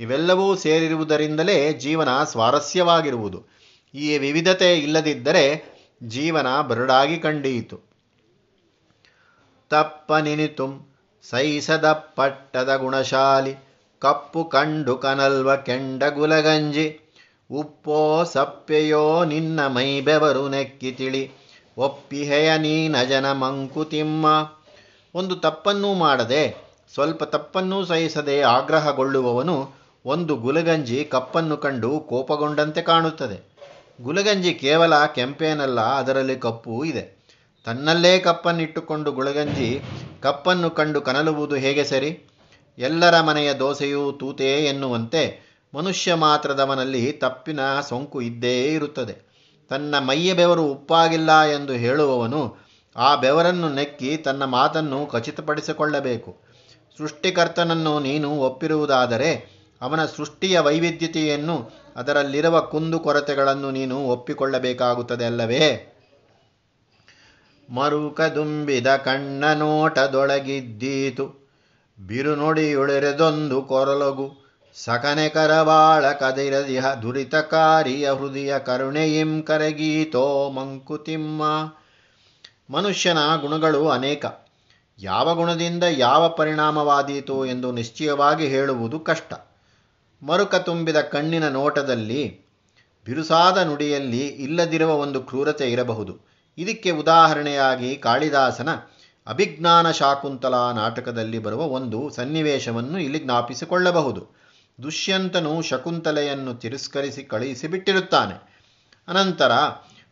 ಇವೆಲ್ಲವೂ 0.00 0.56
ಸೇರಿರುವುದರಿಂದಲೇ 0.56 1.72
ಜೀವನ 1.72 2.24
ಸ್ವಾರಸ್ಯವಾಗಿರುವುದು. 2.24 3.54
ಈ 3.94 4.18
ವಿವಿಧತೆ 4.18 4.78
ಇಲ್ಲದಿದ್ದರೆ 4.78 5.74
ಜೀವನ 6.02 6.60
ಬರುಡಾಗಿ 6.60 7.18
ಕಂಡೀತು. 7.18 7.80
ತಪ್ಪನಿನಿತು 9.68 10.94
ಸೈಸದ 11.30 11.92
ಪಟ್ಟದ 11.92 12.76
ಗುಣಶಾಲಿ, 12.76 13.54
ಕಪ್ಪು 13.98 14.44
ಕಂಡು 14.44 14.96
ಕನಲ್ವ 14.96 15.56
ಕೆಂಡ 15.56 16.04
ಗುಲಗಂಜಿ, 16.04 17.00
ಉಪ್ಪೋ 17.50 18.24
ಸಪ್ಪೆಯೋ 18.24 19.24
ನಿನ್ನ 19.24 19.66
ಮೈ 19.66 20.00
ಬೆವರು 20.00 20.48
ನೆಕ್ಕಿ 20.48 20.92
ತಿಳಿ, 20.92 21.30
ಒಪ್ಪಿಹೆಯ 21.78 22.58
ನೀನಜನ 22.58 23.32
ಮಂಕುತಿಮ್ಮ 23.32 24.26
ಒಂದು 25.14 25.36
ತಪ್ಪನ್ನೂ 25.36 25.94
ಮಾಡದೆ, 25.94 26.56
ಸ್ವಲ್ಪ 26.94 27.24
ತಪ್ಪನ್ನೂ 27.24 27.84
ಸಹಿಸದೆ 27.84 28.40
ಆಗ್ರಹಗೊಳ್ಳುವವನು 28.40 29.74
ಒಂದು 30.04 30.36
ಗುಲಗಂಜಿ 30.36 31.04
ಕಪ್ಪನ್ನು 31.04 31.56
ಕಂಡು 31.56 32.00
ಕೋಪಗೊಂಡಂತೆ 32.00 32.82
ಕಾಣುತ್ತದೆ. 32.82 33.53
ಗುಲಗಂಜಿ 34.00 34.54
ಕೇವಲ 34.54 35.06
ಕೆಂಪೇನಲ್ಲ, 35.06 35.80
ಅದರಲ್ಲಿ 35.80 36.36
ಕಪ್ಪು 36.36 36.84
ಇದೆ. 36.84 37.24
ತನ್ನಲ್ಲೇ 37.64 38.18
ಕಪ್ಪನ್ನಿಟ್ಟುಕೊಂಡು 38.18 39.12
ಗುಳಗಂಜಿ 39.12 39.80
ಕಪ್ಪನ್ನು 40.20 40.70
ಕಂಡು 40.70 41.00
ಕನಲುವುದು 41.00 41.54
ಹೇಗೆ 41.54 41.84
ಸರಿ? 41.84 42.28
ಎಲ್ಲರ 42.78 43.20
ಮನೆಯ 43.20 43.54
ದೋಸೆಯೂ 43.54 44.12
ತೂತೇ 44.12 44.64
ಎನ್ನುವಂತೆ 44.64 45.40
ಮನುಷ್ಯ 45.74 46.14
ಮಾತ್ರದವನಲ್ಲಿ 46.14 47.12
ತಪ್ಪಿನ 47.12 47.80
ಸೋಂಕು 47.80 48.20
ಇದ್ದೇ 48.20 48.74
ಇರುತ್ತದೆ. 48.74 49.34
ತನ್ನ 49.68 49.98
ಮೈಯ 49.98 50.34
ಬೆವರು 50.34 50.64
ಉಪ್ಪಾಗಿಲ್ಲ 50.64 51.42
ಎಂದು 51.42 51.72
ಹೇಳುವವನು 51.72 52.64
ಆ 52.96 53.16
ಬೆವರನ್ನು 53.16 53.74
ನೆಕ್ಕಿ 53.74 54.16
ತನ್ನ 54.16 54.44
ಮಾತನ್ನು 54.44 55.06
ಖಚಿತಪಡಿಸಿಕೊಳ್ಳಬೇಕು. 55.06 56.36
ಸೃಷ್ಟಿಕರ್ತನನ್ನು 56.98 58.00
ನೀನು 58.00 58.30
ಒಪ್ಪಿರುವುದಾದರೆ 58.30 59.53
ಅವನ 59.80 60.06
ಸೃಷ್ಟಿಯ 60.06 60.60
ವೈವಿಧ್ಯತೆಯನ್ನು 60.60 61.70
ಅದರಲ್ಲಿರುವ 61.96 62.60
ಕುಂದುಕೊರತೆಗಳನ್ನು 62.60 63.70
ನೀನು 63.70 64.04
ಒಪ್ಪಿಕೊಳ್ಳಬೇಕಾಗುತ್ತದೆ 64.04 65.24
ಅಲ್ಲವೇ? 65.24 65.90
ಮರುಕದುಂಬಿದ 67.70 68.96
ಕಣ್ಣ 68.96 69.52
ನೋಟದೊಳಗಿದ್ದೀತು. 69.52 71.50
ಬಿರುನುಡಿಯುಳೆರೆದೊಂದು 72.06 73.62
ಕೊರಲಗು. 73.62 74.44
ಸಕನೆ 74.74 75.28
ಕರವಾಳ 75.28 76.12
ಕದಿರದಿಹ 76.12 76.94
ದುರಿತಕಾರಿಯ 76.94 78.12
ಹೃದಯ 78.12 78.58
ಕರುಣೆಯಿಂ 78.58 79.42
ಕರಗೀತೋ 79.42 80.50
ಮಂಕುತಿಮ್ಮ. 80.50 81.42
ಮನುಷ್ಯನ 82.70 83.18
ಗುಣಗಳು 83.40 83.88
ಅನೇಕ. 83.88 84.26
ಯಾವ 84.98 85.34
ಗುಣದಿಂದ 85.34 85.84
ಯಾವ 85.90 86.28
ಪರಿಣಾಮವಾದೀತು 86.28 87.46
ಎಂದು 87.46 87.72
ನಿಶ್ಚಯವಾಗಿ 87.72 88.46
ಹೇಳುವುದು 88.48 89.00
ಕಷ್ಟ. 89.00 89.32
ಮರುಕ 90.22 90.54
ತುಂಬಿದ 90.54 91.00
ಕಣ್ಣಿನ 91.00 91.48
ನೋಟದಲ್ಲಿ 91.48 92.44
ಬಿರುಸಾದ 93.04 93.58
ನುಡಿಯಲ್ಲಿ 93.58 94.26
ಇಲ್ಲದಿರುವ 94.26 94.94
ಒಂದು 94.94 95.22
ಕ್ರೂರತೆ 95.22 95.72
ಇರಬಹುದು. 95.72 96.20
ಇದಕ್ಕೆ 96.58 96.90
ಉದಾಹರಣೆಯಾಗಿ 96.90 97.96
ಕಾಳಿದಾಸನ 97.96 98.68
ಅಭಿಜ್ಞಾನ 99.26 99.90
ಶಾಕುಂತಲ 99.90 100.54
ನಾಟಕದಲ್ಲಿ 100.54 101.38
ಬರುವ 101.38 101.62
ಒಂದು 101.62 102.10
ಸನ್ನಿವೇಶವನ್ನು 102.10 102.98
ಇಲ್ಲಿ 102.98 103.18
ಜ್ಞಾಪಿಸಿಕೊಳ್ಳಬಹುದು. 103.18 104.44
ದುಷ್ಯಂತನು 104.82 105.62
ಶಕುಂತಲೆಯನ್ನು 105.62 106.54
ತಿರಸ್ಕರಿಸಿ 106.54 107.24
ಕಳುಹಿಸಿಬಿಟ್ಟಿರುತ್ತಾನೆ 107.24 108.54
ಅನಂತರ 109.08 109.52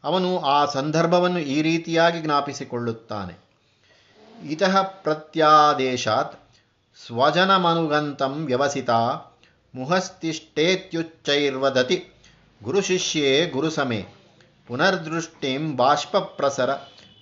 ಅವನು 0.05 0.39
ಆ 0.39 0.67
ಸಂದರ್ಭವನ್ನು 0.67 1.39
ಈ 1.39 1.63
ರೀತಿಯಾಗಿ 1.63 2.23
ಜ್ಞಾಪಿಸಿಕೊಳ್ಳುತ್ತಾನೆ. 2.23 3.35
ಇತಃ 4.49 4.83
ಪ್ರತ್ಯಾದೇಶಾತ್ 4.83 6.41
ಸ್ವಜನಮನುಗಂತಂ 7.07 8.47
ವ್ಯವಸಿತ 8.47 8.91
ಮುಹಸ್ತಿಷ್ಠೇತ್ಯುಚ್ಚೈರ್ವದತಿ. 9.75 12.05
ಗುರುಶಿಷ್ಯೇ 12.63 13.47
ಗುರುಸಮೇ 13.47 14.07
ಪುನರ್ದೃಷ್ಟಿಂ 14.69 15.77
ಬಾಷ್ಪಪ್ರಸರ 15.77 16.71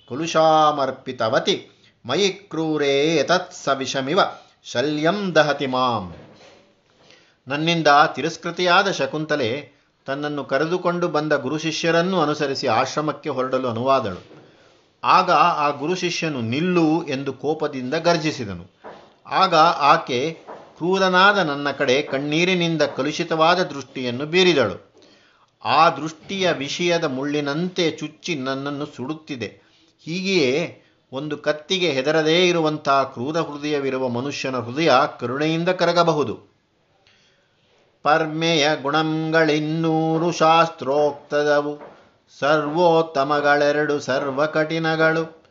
ಕುಲುಷಾಮರ್ಪಿತವತಿ. 0.09 1.67
ಮಯಿ 2.05 2.29
ಕ್ರೂರೇ 2.29 3.27
ಸವಿಷಮಿವ. 3.63 4.19
ವಿಷಮಿವ 4.19 4.41
ಶಲ್ಯಂ 4.63 5.35
ದಹತಿ 5.35 5.65
ಮಾಂ. 5.65 6.15
ನನ್ನಿಂದ 7.47 7.87
ತಿರಸ್ಕೃತಿಯಾದ 8.15 8.91
ಶಕುಂತಲೆ 8.91 9.71
ತನ್ನನ್ನು 10.05 10.43
ಕರೆದುಕೊಂಡು 10.43 11.07
ಬಂದ 11.07 11.33
ಗುರುಶಿಷ್ಯರನ್ನು 11.33 12.21
ಅನುಸರಿಸಿ 12.21 12.67
ಆಶ್ರಮಕ್ಕೆ 12.67 13.29
ಹೊರಡಲು 13.29 13.67
ಅನುವಾದಳು. 13.67 14.41
ಆಗ 15.03 15.31
ಆ 15.31 15.69
ಗುರುಶಿಷ್ಯನು 15.69 16.41
ನಿಲ್ಲು 16.41 17.07
ಎಂದು 17.07 17.33
ಕೋಪದಿಂದ 17.33 17.93
ಗರ್ಜಿಸಿದನು. 17.93 18.71
ಆಗ 19.27 19.55
ಆಕೆ 19.55 20.39
ಕ್ರೂರನಾದ 20.81 21.37
ನನ್ನ 21.37 21.71
ಕಡೆ 21.71 22.01
ಕಣ್ಣೀರಿನಿಂದ 22.01 22.81
ಕಲುಷಿತವಾದ 22.81 23.63
ದೃಷ್ಟಿಯನ್ನು 23.63 24.25
ಬೀರಿದಳು. 24.25 24.93
ಆ 25.65 25.89
ದೃಷ್ಟಿಯ 25.89 26.51
ವಿಷಯದ 26.51 27.03
ಮುಳ್ಳಿನಂತೆ 27.03 27.91
ಚುಚ್ಚಿ 27.91 28.35
ನನ್ನನ್ನು 28.35 28.85
ಸುಡುತ್ತಿದೆ. 28.85 29.61
ಹೀಗೆಯೇ 30.03 30.83
ಒಂದು 31.13 31.37
ಕತ್ತಿಗೆ 31.37 31.89
ಹೆದರದೇ 31.89 32.47
ಇರುವಂತಹ 32.47 33.03
ಕ್ರೂರ 33.03 33.37
ಹೃದಯವಿರುವ 33.37 34.07
ಮನುಷ್ಯನ 34.07 34.55
ಹೃದಯ 34.55 34.91
ಕರುಣೆಯಿಂದ 35.19 35.69
ಕರಗಬಹುದು. 35.69 36.39
ಪರ್ಮೆಯ 38.03 38.69
ಗುಣಂಗಳಿನ್ನೂರು 38.81 40.31
ಶಾಸ್ತ್ರೋಕ್ತದವು. 40.31 41.77
ಸರ್ವೋತ್ತಮಗಳೆರಡು 42.39 43.99
ಸರ್ವಕಠಿಣಗಳು. 43.99 45.45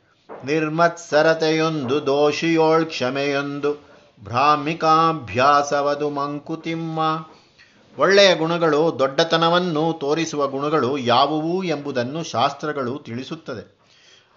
ನಿರ್ಮತ್ಸರತೆಯೊಂದು, 0.44 2.06
ದೋಷಿಯೋಳ್ 2.06 2.86
ಕ್ಷಮೆಯೊಂದು. 2.86 3.89
ಭ್ರಾಮಿಕಾಭ್ಯಾಸವದು 4.24 6.10
ಮಂಕುತಿಮ್ಮ. 6.10 7.28
ಒಳ್ಳೆಯ 7.98 8.34
ಗುಣಗಳು, 8.34 8.96
ದೊಡ್ಡತನವನ್ನು 8.98 9.92
ತೋರಿಸುವ 10.00 10.46
ಗುಣಗಳು 10.46 10.98
ಯಾವುವು 10.98 11.64
ಎಂಬುದನ್ನು 11.64 12.24
ಶಾಸ್ತ್ರಗಳು 12.24 12.98
ತಿಳಿಸುತ್ತದೆ. 12.98 13.78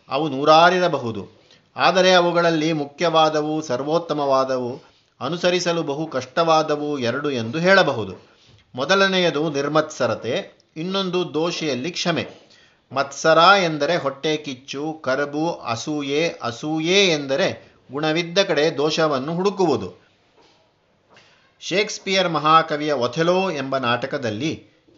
ಅವು 0.09 0.29
ನೂರಾರಿರಬಹುದು. 0.29 1.43
ಆದರೆ 1.75 2.13
ಅವುಗಳಲ್ಲಿ 2.13 2.73
ಮುಖ್ಯವಾದವು, 2.73 3.61
ಸರ್ವೋತ್ತಮವಾದವು, 3.61 4.81
ಅನುಸರಿಸಲು 5.21 5.83
ಬಹು 5.83 6.07
ಕಷ್ಟವಾದವು 6.07 6.99
ಎರಡು 6.99 7.31
ಎಂದು 7.31 7.59
ಹೇಳಬಹುದು. 7.59 8.15
ಮೊದಲನೆಯದು 8.75 9.49
ನಿರ್ಮತ್ಸರತೆ, 9.49 10.63
ಇನ್ನೊಂದು 10.77 11.33
ದೋಷಿಯಲ್ಲಿ 11.33 11.91
ಕ್ಷಮೆ. 11.91 12.27
ಮತ್ಸರ 12.91 13.37
ಎಂದರೆ 13.63 13.97
ಹೊಟ್ಟೆ 13.97 14.37
ಕಿಚ್ಚು, 14.37 14.93
ಕರಬು, 15.01 15.53
ಅಸೂಯೆ 15.53 16.29
ಅಸೂಯೆ 16.41 17.07
ಎಂದರೆ 17.07 17.72
ಗುಣವಿದ್ದ 17.93 18.43
ಕಡೆ 18.43 18.77
ದೋಷವನ್ನು 18.77 19.35
ಹುಡುಕುವುದು. 19.35 19.89
ಶೇಕ್ಸ್ಪಿಯರ್ 21.59 22.29
ಮಹಾಕವಿಯ 22.29 22.93
ಒಥೆಲೋ 22.93 23.51
ಎಂಬ 23.51 23.77
ನಾಟಕದಲ್ಲಿ 23.77 24.51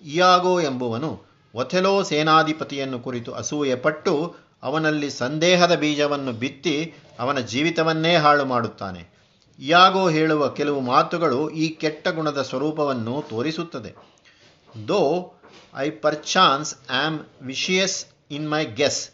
ಇಯಾಗೋ 0.04 0.62
ಎಂಬುವನು 0.62 1.12
ಒಥೆಲೋ 1.56 2.04
ಸೇನಾಧಿಪತಿಯನ್ನು 2.04 3.00
ಕುರಿತು 3.00 3.34
ಅಸೂಯೆ 3.34 3.76
ಪಟ್ಟು 3.76 4.36
ಅವನಲ್ಲಿ 4.64 5.10
ಸಂದೇಹದ 5.10 5.76
ಬೀಜವನ್ನು 5.76 6.32
ಬಿತ್ತಿ 6.32 6.94
ಅವನ 7.20 7.40
ಜೀವಿತವನ್ನೇ 7.40 8.16
ಹಾಳು 8.16 8.46
ಮಾಡುತ್ತಾನೆ. 8.46 9.02
ಇಯಾಗೋ 9.60 10.10
ಹೇಳುವ 10.10 10.48
ಕೆಲವು 10.48 10.80
ಮಾತುಗಳು 10.80 11.50
ಈ 11.50 11.68
ಕೆಟ್ಟ 11.70 12.08
ಗುಣದ 12.08 12.42
ಸ್ವರೂಪವನ್ನು 12.42 13.24
ತೋರಿಸುತ್ತದೆ. 13.30 13.92
Though 14.88 15.02
I 15.76 15.90
perchance 15.90 16.76
am 16.92 17.20
vicious 17.42 18.06
in 18.32 18.52
my 18.52 18.66
guess 18.66 19.10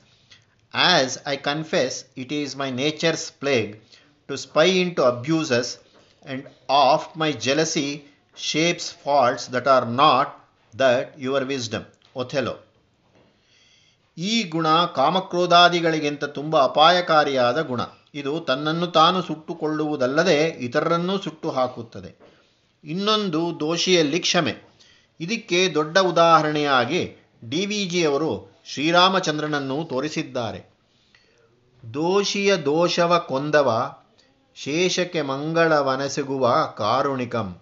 as 0.74 1.18
I 1.26 1.36
confess 1.36 2.06
it 2.16 2.32
is 2.32 2.56
my 2.56 2.70
nature's 2.70 3.32
plague 3.32 3.82
to 4.28 4.38
spy 4.38 4.66
into 4.66 5.04
abuses 5.04 5.78
and 6.26 6.48
oft 6.70 7.16
my 7.16 7.32
jealousy 7.32 8.06
shapes 8.38 8.90
faults 8.90 9.48
that 9.48 9.68
are 9.68 9.86
not 9.86 10.28
that 10.74 11.20
your 11.20 11.46
wisdom. 11.46 11.84
Othello. 12.16 12.54
ಈ 14.18 14.44
ಗುಣ 14.44 14.68
ಕಾಮಕ್ರೋಧಾದಿಗಳಿಗಿಂತ 14.86 16.24
ತುಂಬ 16.24 16.64
ಅಪಾಯಕಾರಿಯಾದ 16.64 17.62
ಗುಣ 17.62 17.82
ಇದು 18.16 18.40
ತನ್ನನ್ನು 18.40 18.88
ತಾನು 18.88 19.22
ಸುಟ್ಟುಕೊಳ್ಳುವುದಲ್ಲದೆ 19.22 20.50
ಇತರರನ್ನೂ 20.50 21.18
ಸುಟ್ಟು 21.18 21.50
ಹಾಕುತ್ತದೆ 21.50 22.12
ಇನ್ನೊಂದು 22.84 23.60
ದೋಷಿಯಲ್ಲಿ 23.60 24.20
ಕ್ಷಮೆ 24.20 24.54
ಇದಕ್ಕೆ 25.20 25.70
ದೊಡ್ಡ 25.74 25.98
ಉದಾಹರಣೆಯಾಗಿ 25.98 27.02
ಡಿ 27.50 27.66
ವಿ 27.66 27.86
ಜಿಯವರು 27.86 28.32
ಶ್ರೀರಾಮಚಂದ್ರನನ್ನು 28.66 29.84
ತೋರಿಸಿದ್ದಾರೆ. 29.84 30.72
ದೋಷಿಯ 31.94 32.56
ದೋಷವ 32.56 33.26
ಕೊಂದವ, 33.28 33.96
ಶೇಷಕ್ಕೆ 34.56 35.22
ಮಂಗಳವನಸೆಗುವ 35.22 36.74
ಕಾರುಣಿಕಂ. 36.78 37.60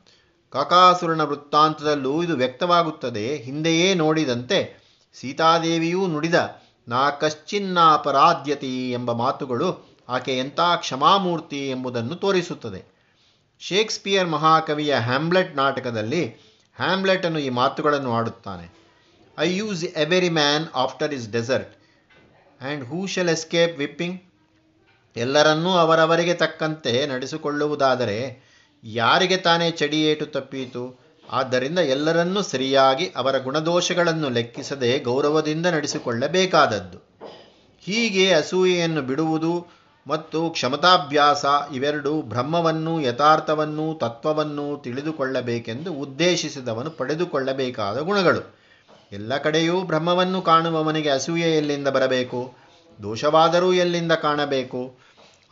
ಕಕಾಸುರನ 0.49 1.21
ವೃತ್ತಾಂತದಲ್ಲೂ 1.21 2.23
ಇದು 2.23 2.35
ವ್ಯಕ್ತವಾಗುತ್ತದೆ. 2.35 3.35
ಹಿಂದೆಯೇ 3.35 3.93
ನೋಡಿದಂತೆ 3.93 4.79
ಸೀತಾದೇವಿಯೂ 5.13 6.07
ನುಡಿದ, 6.07 6.61
ನಾ 6.87 7.09
ಕಶ್ಚಿನ್ನಾಪರಾಧ್ಯತಿ 7.09 8.91
ಎಂಬ 8.91 9.11
ಮಾತುಗಳು 9.11 9.89
ಆಕೆ 10.09 10.37
ಎಂಥ 10.39 10.59
ಕ್ಷಮಾಮೂರ್ತಿ 10.75 11.69
ಎಂಬುದನ್ನು 11.69 12.15
ತೋರಿಸುತ್ತದೆ. 12.15 12.99
ಶೇಕ್ಸ್ಪಿಯರ್ 13.59 14.29
ಮಹಾಕವಿಯ 14.29 14.95
ಹ್ಯಾಮ್ಲೆಟ್ 14.95 15.55
ನಾಟಕದಲ್ಲಿ 15.55 16.29
ಹ್ಯಾಮ್ಲೆಟನ್ನು 16.75 17.39
ಈ 17.39 17.49
ಮಾತುಗಳನ್ನು 17.49 18.13
ಆಡುತ್ತಾನೆ 18.13 18.78
I 19.39 19.53
use 19.53 19.83
every 19.83 20.29
man 20.29 20.65
after 20.75 21.13
his 21.13 21.29
desert 21.29 21.77
and 22.61 22.85
who 22.85 23.07
shall 23.07 23.29
escape 23.29 23.79
whipping 23.79 24.21
ಎಲ್ಲರನ್ನೂ 25.17 25.69
ಅವರವರಿಗೆ 25.69 26.33
ತಕ್ಕಂತೆ 26.33 27.07
ನಡೆಸಿಕೊಳ್ಳುವುದಾದರೆ 27.07 28.49
ಯಾರಿಗೆ 28.83 29.37
ತಾನೇ 29.37 29.71
ಚಡಿಯೇಟು 29.71 30.25
ತಪ್ಪೀತು? 30.25 30.99
ಆದ್ದರಿಂದ 31.31 31.79
ಎಲ್ಲರನ್ನೂ 31.79 32.41
ಸರಿಯಾಗಿ 32.41 33.11
ಅವರ 33.15 33.37
ಗುಣದೋಷಗಳನ್ನು 33.37 34.29
ಲೆಕ್ಕಿಸದೆ 34.29 34.99
ಗೌರವದಿಂದ 34.99 35.65
ನಡೆಸಿಕೊಳ್ಳಬೇಕಾದದ್ದು. 35.65 36.97
ಹೀಗೆ 37.79 38.33
ಅಸೂಯೆಯನ್ನು 38.33 39.01
ಬಿಡುವುದು 39.01 39.67
ಮತ್ತು 40.07 40.49
ಕ್ಷಮತಾಭ್ಯಾಸ 40.49 41.45
ಇವೆರಡು 41.73 42.21
ಬ್ರಹ್ಮವನ್ನು, 42.21 43.01
ಯಥಾರ್ಥವನ್ನು, 43.01 43.93
ತತ್ವವನ್ನು 43.93 44.81
ತಿಳಿದುಕೊಳ್ಳಬೇಕೆಂದು 44.83 45.93
ಉದ್ದೇಶಿಸಿದವನು 45.93 46.91
ಪಡೆದುಕೊಳ್ಳಬೇಕಾದ 46.91 47.99
ಗುಣಗಳು. 47.99 48.58
ಎಲ್ಲ 49.11 49.37
ಕಡೆಯೂ 49.37 49.81
ಬ್ರಹ್ಮವನ್ನು 49.81 50.41
ಕಾಣುವವನಿಗೆ 50.41 51.09
ಅಸೂಯೆ 51.09 51.57
ಎಲ್ಲಿಂದ 51.57 51.87
ಬರಬೇಕು? 51.87 52.53
ದೋಷವಾದರೂ 53.03 53.73
ಎಲ್ಲಿಂದ 53.73 54.11
ಕಾಣಬೇಕು? 54.11 54.97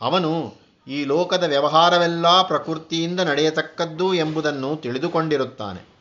ಅವನು 0.00 0.54
ಈ 0.88 1.04
ಲೋಕದ 1.04 1.44
ವ್ಯವಹಾರವೆಲ್ಲ 1.44 2.42
ಪ್ರಕೃತಿಯಿಂದ 2.42 3.20
ನಡೆಯತಕ್ಕದ್ದು 3.20 4.14
ಎಂಬುದನ್ನು 4.14 4.76
ತಿಳಿದುಕೊಂಡಿರುತ್ತಾನೆ. 4.76 5.98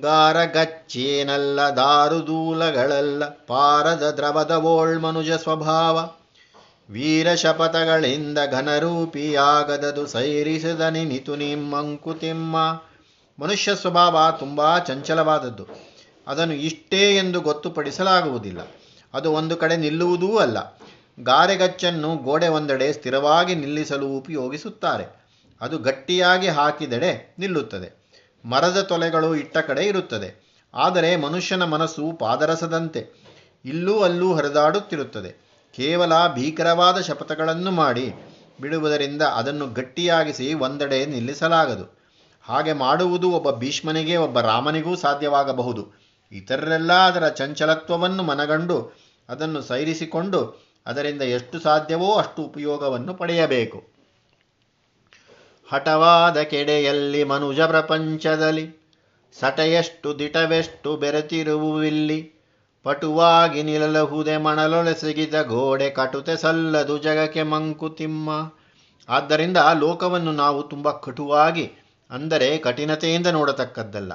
ಗಾರಗಚ್ಚೇನಲ್ಲ, 0.00 1.60
ದಾರುದೂಲಗಳಲ್ಲ, 1.60 3.24
ಪಾರದ 3.24 4.10
ದ್ರವದ 4.16 4.50
ಓಳ್ 4.50 4.98
ಮನುಜ 4.98 5.30
ಸ್ವಭಾವ. 5.30 6.10
ವೀರ 6.90 7.34
ಶಪಥಗಳಿಂದ 7.34 8.38
ಘನರೂಪಿಯಾಗದದು 8.52 10.06
ಸೈರಿಸದ 10.06 10.80
ನಿನಿತು 10.80 11.36
ನಿಮ್ಮಂಕುತಿಮ್ಮ 11.36 12.56
ಮನುಷ್ಯ 13.40 13.74
ಸ್ವಭಾವ 13.74 14.36
ತುಂಬಾ 14.38 14.78
ಚಂಚಲವಾದದ್ದು. 14.78 15.93
ಅದನ್ನು 16.26 16.54
ಇಷ್ಟೇ 16.54 17.16
ಎಂದು 17.16 17.40
ಗೊತ್ತುಪಡಿಸಲಾಗುವುದಿಲ್ಲ. 17.40 18.58
ಅದು 19.14 19.32
ಒಂದು 19.32 19.56
ಕಡೆ 19.56 19.76
ನಿಲ್ಲುವುದೂ 19.76 20.36
ಅಲ್ಲ. 20.36 20.80
ಗಾರೆಗಚ್ಚನ್ನು 21.20 22.16
ಗೋಡೆ 22.16 22.48
ಒಂದೆಡೆ 22.48 22.92
ಸ್ಥಿರವಾಗಿ 22.92 23.54
ನಿಲ್ಲಿಸಲು 23.54 24.08
ಉಪಯೋಗಿಸುತ್ತಾರೆ. 24.08 25.24
ಅದು 25.60 25.78
ಗಟ್ಟಿಯಾಗಿ 25.78 26.48
ಹಾಕಿದೆಡೆ 26.48 27.34
ನಿಲ್ಲುತ್ತದೆ. 27.38 28.04
ಮರದ 28.44 28.80
ತೊಲೆಗಳು 28.80 29.36
ಇಟ್ಟ 29.36 29.58
ಕಡೆ 29.58 29.84
ಇರುತ್ತದೆ. 29.84 30.44
ಆದರೆ 30.74 31.16
ಮನುಷ್ಯನ 31.16 31.64
ಮನಸ್ಸು 31.64 32.12
ಪಾದರಸದಂತೆ, 32.12 33.24
ಇಲ್ಲೂ 33.64 34.02
ಅಲ್ಲೂ 34.02 34.34
ಹರಿದಾಡುತ್ತಿರುತ್ತದೆ. 34.34 35.44
ಕೇವಲ 35.74 36.12
ಭೀಕರವಾದ 36.34 37.00
ಶಪಥಗಳನ್ನು 37.00 37.70
ಮಾಡಿ 37.70 38.14
ಬಿಡುವುದರಿಂದ 38.60 39.22
ಅದನ್ನು 39.22 39.66
ಗಟ್ಟಿಯಾಗಿಸಿ 39.66 40.54
ಒಂದೆಡೆ 40.54 41.06
ನಿಲ್ಲಿಸಲಾಗದು. 41.06 41.98
ಹಾಗೆ 42.42 42.72
ಮಾಡುವುದು 42.72 43.30
ಒಬ್ಬ 43.30 43.50
ಭೀಷ್ಮನಿಗೆ 43.50 44.16
ಒಬ್ಬ 44.16 44.40
ರಾಮನಿಗೂ 44.40 44.96
ಸಾಧ್ಯವಾಗಬಹುದು. 44.96 46.03
ಇತರರೆಲ್ಲ 46.34 46.92
ಅದರ 46.92 47.28
ಚಂಚಲತ್ವವನ್ನು 47.28 48.22
ಮನಗಂಡು 48.22 48.76
ಅದನ್ನು 49.28 49.62
ಸೈರಿಸಿಕೊಂಡು 49.62 50.40
ಅದರಿಂದ 50.86 51.22
ಎಷ್ಟು 51.22 51.60
ಸಾಧ್ಯವೋ 51.60 52.14
ಅಷ್ಟು 52.14 52.42
ಉಪಯೋಗವನ್ನು 52.42 53.14
ಪಡೆಯಬೇಕು. 53.14 53.78
ಹಠವಾದ 55.68 56.38
ಕೆಡೆಯಲ್ಲಿ 56.42 57.24
ಮನುಜ 57.24 57.60
ಪ್ರಪಂಚದಲ್ಲಿ 57.60 58.64
ಸಟೆಯಷ್ಟು 59.40 60.18
ದಿಟವೆಷ್ಟು 60.18 60.96
ಬೆರೆತಿರುವುವಿಲ್ಲಿ 60.96 62.18
ಪಟುವಾಗಿ 62.82 63.62
ನಿಲಲಹುದೆ 63.62 64.36
ಮಣಲೊಳೆಸಗಿದ 64.36 65.34
ಗೋಡೆ 65.42 65.90
ಕಟುತೆ 65.90 66.36
ಸಲ್ಲದು 66.36 66.98
ಜಗಕ್ಕೆ 66.98 67.42
ಮಂಕುತಿಮ್ಮ 67.42 68.30
ಆದ್ದರಿಂದ 69.08 69.56
ಲೋಕವನ್ನು 69.80 70.32
ನಾವು 70.32 70.62
ತುಂಬ 70.62 70.90
ಕಟುವಾಗಿ 70.90 71.70
ಅಂದರೆ 72.10 72.58
ಕಠಿಣತೆಯಿಂದ 72.58 73.26
ನೋಡತಕ್ಕದ್ದಲ್ಲ. 73.26 74.12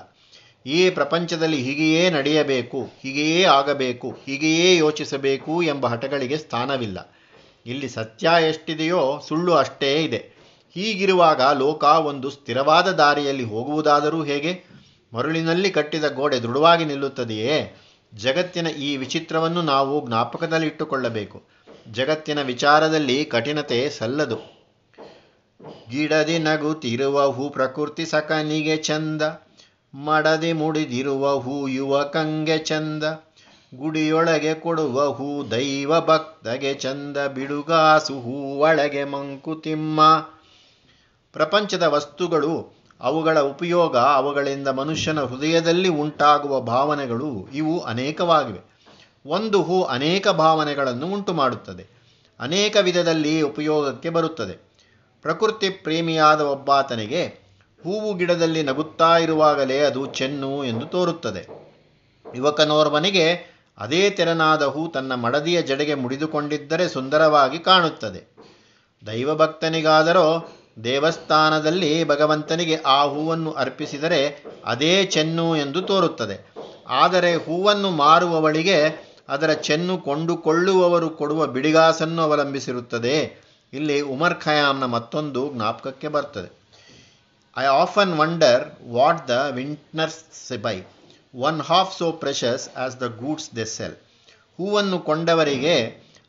ಈ 0.66 0.90
ಪ್ರಪಂಚದಲ್ಲಿ 0.90 1.64
ಹೀಗೆಯೇ 1.64 2.10
ನಡೆಯಬೇಕು, 2.10 2.82
ಹೀಗೆಯೇ 3.02 3.44
ಆಗಬೇಕು, 3.44 4.18
ಹೀಗೆಯೇ 4.26 4.78
ಯೋಚಿಸಬೇಕು 4.78 5.64
ಎಂಬ 5.64 5.88
ಹಠಗಳಿಗೆ 5.88 6.38
ಸ್ಥಾನವಿಲ್ಲ. 6.38 7.16
ಇಲ್ಲಿ 7.66 7.90
ಸತ್ಯ 7.90 8.30
ಎಷ್ಟಿದೆಯೋ 8.50 9.22
ಸುಳ್ಳು 9.28 9.54
ಅಷ್ಟೇ 9.54 10.04
ಇದೆ. 10.04 10.40
ಹೀಗಿರುವಾಗ 10.76 11.42
ಲೋಕ 11.42 11.84
ಒಂದು 11.84 12.30
ಸ್ಥಿರವಾದ 12.30 12.88
ದಾರಿಯಲ್ಲಿ 12.88 13.44
ಹೋಗುವುದಾದರೂ 13.44 14.24
ಹೇಗೆ? 14.24 14.64
ಮರುಳಿನಲ್ಲಿ 15.14 15.72
ಕಟ್ಟಿದ 15.72 16.04
ಗೋಡೆ 16.04 16.40
ದೃಢವಾಗಿ 16.40 16.86
ನಿಲ್ಲುತ್ತದೆಯೇ? 16.86 17.76
ಜಗತ್ತಿನ 18.14 18.68
ಈ 18.68 18.98
ವಿಚಿತ್ರವನ್ನು 18.98 19.62
ನಾವು 19.62 20.08
ಜ್ಞಾಪಕದಲ್ಲಿಟ್ಟುಕೊಳ್ಳಬೇಕು. 20.08 21.44
ಜಗತ್ತಿನ 21.92 22.42
ವಿಚಾರದಲ್ಲಿ 22.42 23.26
ಕಠಿಣತೆ 23.26 23.90
ಸಲ್ಲದು. 23.90 24.60
ಗಿಡದಿ 25.90 26.40
ನಗುತ್ತಿರುವ 26.40 27.32
ಹೂ 27.32 27.50
ಪ್ರಕೃತಿ 27.50 28.06
ಸಕನಿಗೆ 28.06 28.78
ಚಂದ. 28.78 29.22
ಮಡದಿ 29.94 30.54
ಮುಡಿದಿರುವ 30.54 31.38
ಹೂ 31.38 31.68
ಯುವಕಂಗೆ 31.68 32.58
ಚಂದ. 32.58 33.04
ಗುಡಿಯೊಳಗೆ 33.76 34.54
ಕೊಡುವ 34.54 35.10
ಹೂ 35.10 35.44
ದೈವ 35.44 36.00
ಭಕ್ತಗೆ 36.00 36.74
ಚಂದ. 36.74 37.18
ಬಿಡುಗಾಸು 37.18 38.20
ಹೂ 38.20 38.60
ಒಳಗೆ 38.60 39.04
ಮಂಕುತಿಮ್ಮ 39.04 40.28
ಪ್ರಪಂಚದ 41.34 41.84
ವಸ್ತುಗಳು, 41.84 42.84
ಅವುಗಳ 43.02 43.40
ಉಪಯೋಗ, 43.40 43.98
ಅವುಗಳಿಂದ 43.98 44.68
ಮನುಷ್ಯನ 44.68 45.24
ಹೃದಯದಲ್ಲಿ 45.24 45.90
ಉಂಟಾಗುವ 45.90 46.62
ಭಾವನೆಗಳು 46.62 47.48
ಇವು 47.54 47.80
ಅನೇಕವಾಗಿವೆ. 47.80 48.60
ಒಂದು 49.26 49.64
ಹೂ 49.64 49.84
ಅನೇಕ 49.84 50.28
ಭಾವನೆಗಳನ್ನು 50.28 51.08
ಉಂಟು 51.08 51.34
ಮಾಡುತ್ತದೆ 51.34 51.88
ಅನೇಕ 52.40 52.78
ವಿಧದಲ್ಲಿ 52.82 53.42
ಉಪಯೋಗಕ್ಕೆ 53.42 54.10
ಬರುತ್ತದೆ. 54.10 54.70
ಪ್ರಕೃತಿ 55.22 55.70
ಪ್ರೇಮಿಯಾದ 55.70 56.42
ಒಬ್ಬಾತನಿಗೆ 56.42 57.49
ಹೂವು 57.84 58.14
ಗಿಡದಲ್ಲಿ 58.14 58.64
ನಗುತ್ತಾ 58.64 59.18
ಇರುವಾಗಲೇ 59.18 59.80
ಅದು 59.80 60.06
ಚೆನ್ನು 60.06 60.66
ಎಂದು 60.66 60.86
ತೋರುತ್ತದೆ. 60.86 61.48
ಯುವಕನೋರ್ವನಿಗೆ 62.36 63.60
ಅದೇ 63.78 64.10
ತೆರನಾದ 64.10 64.64
ಹೂ 64.64 64.88
ತನ್ನ 64.88 65.16
ಮಡದಿಯ 65.16 65.62
ಜಡೆಗೆ 65.62 65.94
ಮುಡಿದುಕೊಂಡಿದ್ದರೆ 65.94 66.90
ಸುಂದರವಾಗಿ 66.90 67.60
ಕಾಣುತ್ತದೆ. 67.60 68.36
ದೈವಭಕ್ತನಿಗಾದರೋ 69.08 70.50
ದೇವಸ್ಥಾನದಲ್ಲಿ 70.84 72.08
ಭಗವಂತನಿಗೆ 72.08 72.76
ಆ 72.76 73.04
ಹೂವನ್ನು 73.04 73.52
ಅರ್ಪಿಸಿದರೆ 73.52 74.44
ಅದೇ 74.66 75.06
ಚೆನ್ನು 75.06 75.56
ಎಂದು 75.56 75.82
ತೋರುತ್ತದೆ. 75.82 76.54
ಆದರೆ 76.88 77.36
ಹೂವನ್ನು 77.36 77.90
ಮಾರುವವಳಿಗೆ 77.92 79.10
ಅದರ 79.30 79.54
ಚೆನ್ನು 79.54 79.98
ಕೊಂಡುಕೊಳ್ಳುವವರು 79.98 81.10
ಕೊಡುವ 81.10 81.48
ಬಿಡಿಗಾಸನ್ನು 81.48 82.22
ಅವಲಂಬಿಸಿರುತ್ತದೆ. 82.22 83.50
ಇಲ್ಲಿ 83.74 84.02
ಉಮರ್ 84.02 84.42
ಖಯಾಮ್ನ 84.42 84.86
ಮತ್ತೊಂದು 84.86 85.54
ಜ್ಞಾಪಕಕ್ಕೆ 85.54 86.08
ಬರ್ತದೆ. 86.08 86.59
I 87.60 87.66
often 87.66 88.14
wonder 88.14 88.64
what 88.88 89.28
the 89.28 89.52
vintners 89.56 90.58
buy 90.62 90.82
one 91.34 91.62
half 91.62 91.98
so 91.98 92.12
precious 92.12 92.78
as 92.78 93.02
the 93.02 93.04
goods 93.04 93.56
they 93.56 93.66
sell 93.66 93.96
ಹೂವನ್ನು 94.58 95.00
ಕೊಂಡವರಿಗೆ 95.00 95.76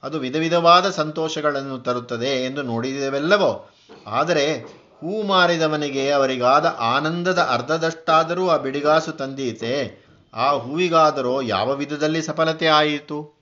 ಅದು 0.03 0.19
ವಿಧ 0.19 0.37
ವಿಧವಾದ 0.37 0.91
ಸಂತೋಷಗಳನ್ನು 0.91 1.79
ತರುತ್ತದೆ 1.79 2.45
ಎಂದು 2.45 2.63
ನೋಡಿದೆವೆಲ್ಲವೋ. 2.63 3.71
ಆದರೆ 4.07 4.45
ಹೂ 5.01 5.23
ಮಾರಿದವನಿಗೆ 5.23 6.13
ಅವರಿಗಾದ 6.13 6.67
ಆನಂದದ 6.79 7.39
ಅರ್ಧದಷ್ಟಾದರೂ 7.39 8.49
ಆ 8.49 8.57
ಬಿಡಿಗಾಸು 8.57 9.13
ತಂದೀತೆ, 9.13 9.75
ಆ 10.35 10.53
ಹೂವಿಗಾದರೋ 10.53 11.41
ಯಾವ 11.41 11.75
ವಿಧದಲ್ಲಿ 11.75 12.23
ಸಫಲತೆ 12.23 12.67
ಆಯಿತು? 12.67 13.40